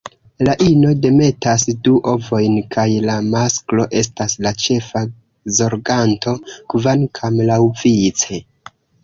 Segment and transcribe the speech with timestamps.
[0.47, 5.03] La ino demetas du ovojn kaj la masklo estas la ĉefa
[5.59, 6.35] zorganto,
[6.77, 8.43] kvankam laŭvice.